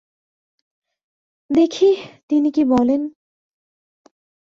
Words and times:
দেখি 1.49 1.89
তিনি 2.29 2.49
কী 2.51 2.63
বলেন। 2.63 3.01